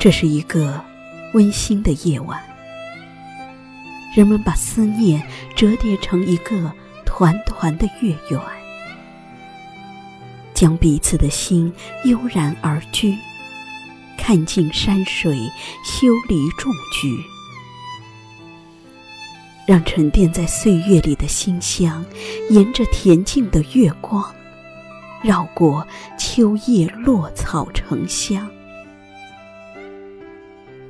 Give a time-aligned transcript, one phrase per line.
[0.00, 0.82] 这是一个
[1.34, 2.42] 温馨的夜晚，
[4.16, 5.22] 人们把思念
[5.54, 6.72] 折叠成一个
[7.04, 8.40] 团团的月圆，
[10.54, 11.70] 将彼此的心
[12.06, 13.14] 悠然而居，
[14.16, 15.36] 看尽山水，
[15.84, 17.14] 修篱种菊，
[19.66, 22.02] 让沉淀在岁月里的馨香，
[22.48, 24.34] 沿着恬静的月光，
[25.22, 25.86] 绕过
[26.18, 28.50] 秋叶落草成香。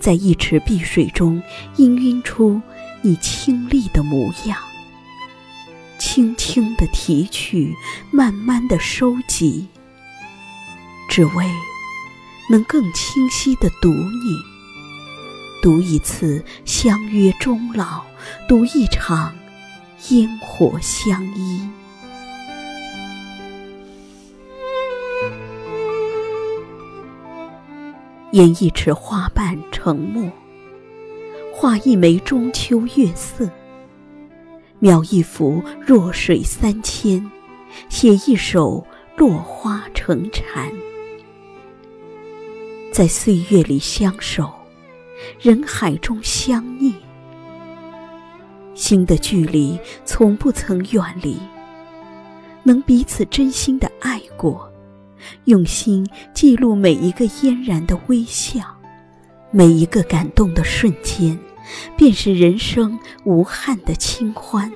[0.00, 1.42] 在一池碧水中
[1.76, 2.60] 氤氲出
[3.02, 4.58] 你清丽的模样，
[5.98, 7.74] 轻轻的提取，
[8.10, 9.66] 慢慢的收集，
[11.08, 11.44] 只为
[12.50, 14.38] 能更清晰的读你，
[15.62, 18.02] 读一次相约终老，
[18.48, 19.34] 读一场
[20.08, 21.60] 烟火相依。
[28.32, 30.30] 研一池花瓣成墨，
[31.52, 33.50] 画一枚中秋月色，
[34.78, 37.28] 描一幅弱水三千，
[37.88, 40.70] 写一首落花成禅。
[42.92, 44.48] 在岁月里相守，
[45.40, 46.94] 人海中相念，
[48.74, 51.36] 心的距离从不曾远离，
[52.62, 54.69] 能彼此真心的爱过。
[55.44, 58.60] 用心记录每一个嫣然的微笑，
[59.50, 61.38] 每一个感动的瞬间，
[61.96, 64.70] 便是人生无憾的清欢。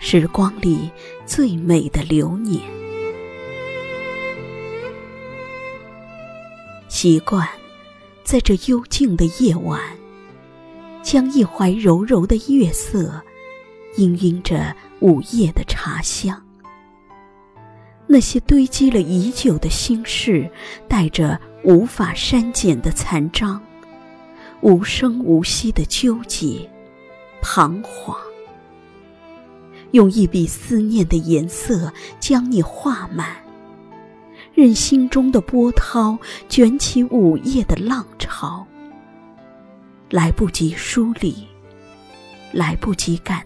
[0.00, 0.90] 时光里
[1.26, 2.62] 最美的流年，
[6.88, 7.48] 习惯
[8.22, 9.80] 在这幽静的夜晚，
[11.02, 13.22] 将一怀柔柔的月色，
[13.96, 16.47] 氤氲着午夜的茶香。
[18.10, 20.50] 那些堆积了已久的心事，
[20.88, 23.60] 带着无法删减的残章，
[24.62, 26.68] 无声无息的纠结、
[27.42, 28.16] 彷徨，
[29.90, 33.36] 用一笔思念的颜色将你画满，
[34.54, 36.18] 任心中的波涛
[36.48, 38.66] 卷起午夜的浪潮，
[40.08, 41.46] 来不及梳理，
[42.52, 43.44] 来不及感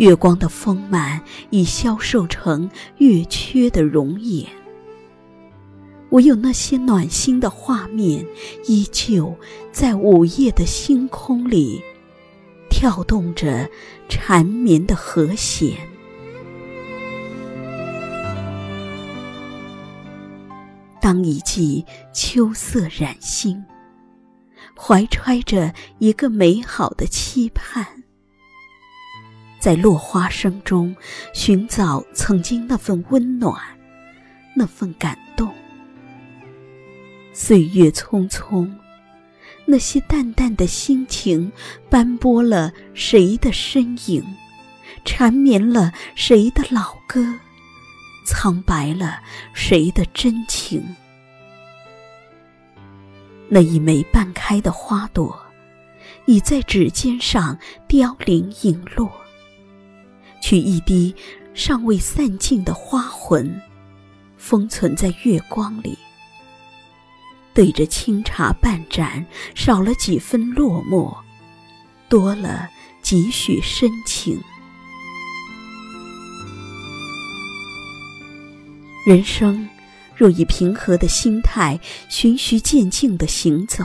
[0.00, 4.50] 月光的丰满已消瘦成月缺的容颜，
[6.08, 8.26] 唯有那些暖心的画面，
[8.64, 9.36] 依旧
[9.70, 11.82] 在午夜的星空里
[12.70, 13.68] 跳动着
[14.08, 15.76] 缠绵的和弦。
[20.98, 21.84] 当一季
[22.14, 23.62] 秋色染心，
[24.74, 27.99] 怀揣着一个美好的期盼。
[29.60, 30.96] 在落花声中
[31.34, 33.60] 寻找曾经那份温暖，
[34.56, 35.52] 那份感动。
[37.34, 38.68] 岁月匆匆，
[39.66, 41.52] 那些淡淡的心情
[41.90, 44.24] 斑驳了谁的身影，
[45.04, 47.34] 缠绵了谁的老歌，
[48.24, 49.20] 苍白了
[49.52, 50.96] 谁的真情。
[53.50, 55.38] 那一枚半开的花朵，
[56.24, 59.10] 已在指尖上凋零影落。
[60.50, 61.14] 取一滴
[61.54, 63.62] 尚未散尽的花魂，
[64.36, 65.96] 封存在月光里。
[67.54, 69.24] 对着清茶半盏，
[69.54, 71.16] 少了几分落寞，
[72.08, 72.68] 多了
[73.00, 74.42] 几许深情。
[79.06, 79.68] 人生
[80.16, 81.78] 若以平和的心态，
[82.08, 83.84] 循序渐进的行走，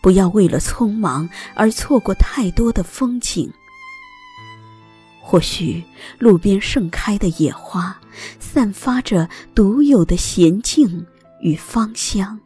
[0.00, 3.52] 不要为了匆忙而错过太多的风景。
[5.30, 5.80] 或许
[6.18, 7.96] 路边盛开的野花，
[8.40, 11.06] 散发着独有的娴静
[11.40, 12.36] 与芳香；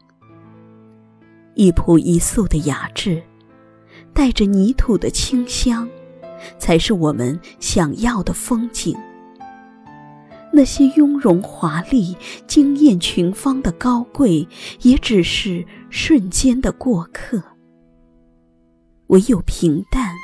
[1.54, 3.22] 一朴一素的雅致，
[4.12, 5.88] 带着泥土的清香，
[6.58, 8.94] 才是我们想要的风景。
[10.52, 12.14] 那些雍容华丽、
[12.46, 14.46] 惊艳群芳的高贵，
[14.82, 17.42] 也只是瞬间的过客。
[19.06, 20.14] 唯有平淡，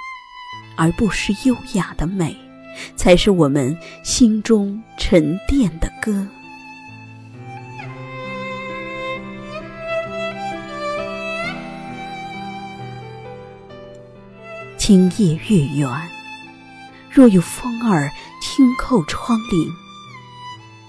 [0.77, 2.37] 而不失优雅的美。
[2.97, 6.27] 才是我们心中沉淀的歌。
[14.77, 15.89] 今夜月圆，
[17.11, 18.11] 若有风儿
[18.43, 19.71] 轻叩窗棂，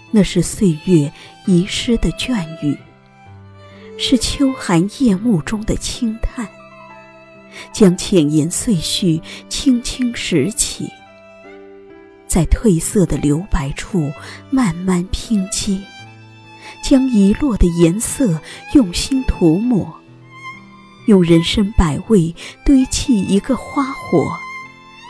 [0.10, 1.12] 那是岁月
[1.46, 2.76] 遗失的眷语，
[4.00, 6.48] 是秋寒夜幕中的轻叹，
[7.72, 10.90] 将浅言碎絮轻轻拾起。
[12.32, 14.10] 在褪色的留白处
[14.50, 15.78] 慢慢拼接，
[16.82, 18.40] 将遗落的颜色
[18.74, 19.94] 用心涂抹，
[21.08, 22.34] 用人生百味
[22.64, 24.32] 堆砌一个花火，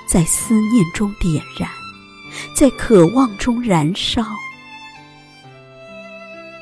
[0.09, 1.69] 在思念中点燃，
[2.55, 4.25] 在渴望中燃烧。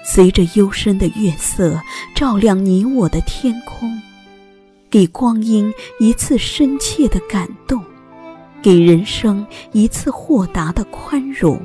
[0.04, 1.82] 随着幽深的月色
[2.14, 3.90] 照亮你我的天空，
[4.90, 7.82] 给光阴一次深切的感动，
[8.62, 11.60] 给人生一次豁达的宽容。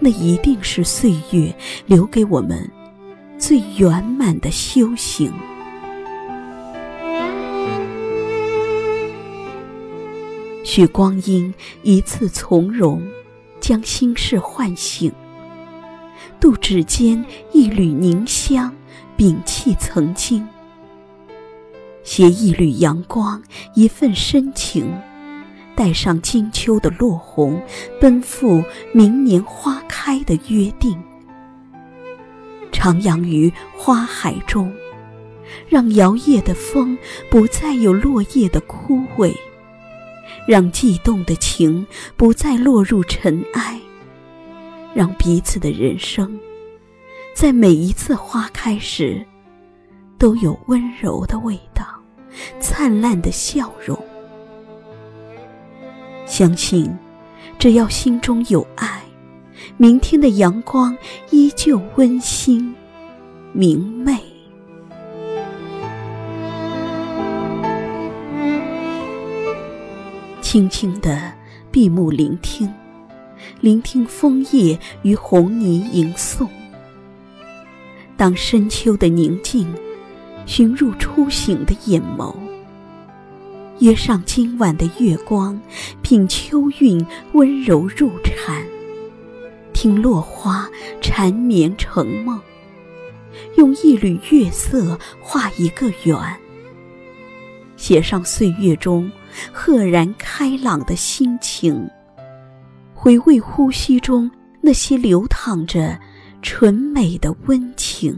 [0.00, 1.54] 那一定是岁月
[1.86, 2.68] 留给我们
[3.38, 5.32] 最圆满的修行。
[10.64, 13.02] 许光阴一次从容，
[13.60, 15.12] 将心事唤醒。
[16.40, 18.74] 渡指间一缕凝香，
[19.16, 20.46] 摒弃曾经。
[22.02, 23.40] 携一缕阳光，
[23.74, 24.92] 一份深情，
[25.74, 27.60] 带上金秋的落红，
[28.00, 31.00] 奔赴明年花开的约定。
[32.72, 34.72] 徜徉于花海中，
[35.68, 36.96] 让摇曳的风
[37.30, 39.34] 不再有落叶的枯萎，
[40.48, 41.86] 让悸动的情
[42.16, 43.78] 不再落入尘埃。
[44.94, 46.38] 让彼此的人生，
[47.34, 49.24] 在每一次花开时，
[50.18, 51.86] 都有温柔的味道，
[52.60, 53.98] 灿烂的笑容。
[56.32, 56.90] 相信，
[57.58, 59.02] 只要心中有爱，
[59.76, 60.96] 明天的阳光
[61.28, 62.74] 依旧温馨
[63.52, 64.18] 明媚。
[70.40, 71.30] 轻轻的
[71.70, 72.72] 闭目聆听。
[73.60, 76.48] 聆听枫叶与红泥吟诵。
[78.16, 79.70] 当深秋的宁静
[80.46, 82.34] 寻入初醒的眼眸，
[83.82, 85.60] 约上今晚的月光，
[86.02, 88.64] 品秋韵温柔入禅，
[89.72, 90.70] 听落花
[91.00, 92.40] 缠绵成梦，
[93.56, 96.16] 用一缕月色画一个圆，
[97.76, 99.10] 写上岁月中
[99.52, 101.90] 赫然开朗的心情。
[102.94, 104.30] 回味呼吸中
[104.60, 105.98] 那些流淌着
[106.40, 108.16] 纯美的温情，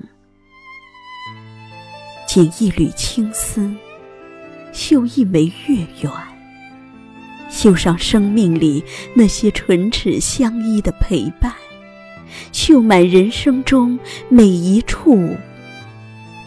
[2.29, 3.75] 剪一缕青丝，
[4.87, 6.13] 绣一枚月圆，
[7.49, 8.85] 绣上生命里
[9.15, 11.51] 那些唇齿相依的陪伴，
[12.53, 13.99] 绣满人生中
[14.29, 15.39] 每一处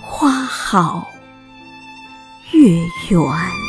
[0.03, 1.09] 花好
[2.51, 2.73] 月
[3.09, 3.66] 圆。